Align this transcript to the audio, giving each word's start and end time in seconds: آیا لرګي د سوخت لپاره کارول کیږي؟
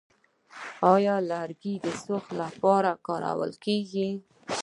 آیا 0.93 1.15
لرګي 1.31 1.75
د 1.85 1.87
سوخت 2.03 2.29
لپاره 2.41 2.91
کارول 3.07 3.51
کیږي؟ 3.65 4.09